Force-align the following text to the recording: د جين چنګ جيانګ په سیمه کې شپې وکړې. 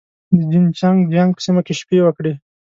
د 0.35 0.37
جين 0.51 0.65
چنګ 0.79 0.97
جيانګ 1.11 1.31
په 1.35 1.41
سیمه 1.45 1.61
کې 1.65 1.73
شپې 1.79 1.97
وکړې. 2.03 2.33